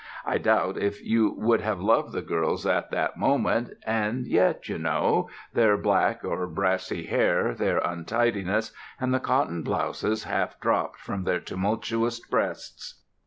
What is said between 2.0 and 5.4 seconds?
the girls at that moment; and yet... you know...